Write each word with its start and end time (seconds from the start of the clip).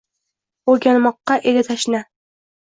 Oʼrganmoqqa 0.73 1.39
edi 1.53 1.65
tashna. 1.71 2.05